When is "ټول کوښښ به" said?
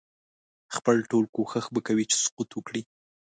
1.11-1.79